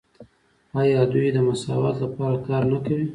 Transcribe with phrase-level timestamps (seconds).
[0.81, 3.05] آیا دوی د مساوات لپاره کار نه کوي؟